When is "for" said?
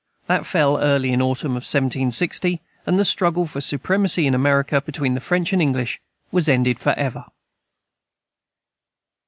3.45-3.61, 6.79-6.95